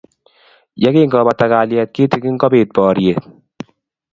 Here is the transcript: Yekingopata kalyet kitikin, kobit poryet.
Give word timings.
Yekingopata 0.83 1.45
kalyet 1.51 1.89
kitikin, 1.95 2.35
kobit 2.41 2.69
poryet. 2.75 3.23